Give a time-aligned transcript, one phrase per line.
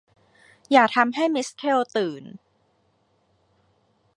[0.71, 2.23] อย่าทำให้มิสแคลร์ตื่น